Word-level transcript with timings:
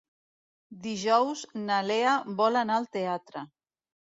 Dijous 0.85 1.43
na 1.67 1.79
Lea 1.91 2.15
vol 2.41 2.61
anar 2.63 2.81
al 2.81 2.89
teatre. 2.99 3.45